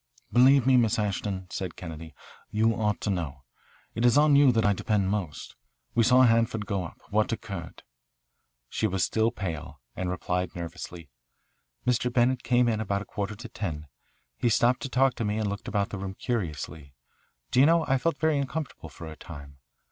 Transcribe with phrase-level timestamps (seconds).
[0.33, 2.15] "Believe me, Miss Ashton," said Kennedy,
[2.49, 3.43] "you ought to know.
[3.93, 5.55] It is on you that I depend most.
[5.93, 6.99] We saw Hanford go up.
[7.11, 7.83] What occurred?"
[8.67, 11.11] She was still pale, and replied nervously,
[11.85, 12.11] "Mr.
[12.11, 13.89] Bennett came in about quarter to ten.
[14.39, 16.95] He stopped to talk to me and looked about the room curiously.
[17.51, 19.59] Do you know, I felt very uncomfortable for a time.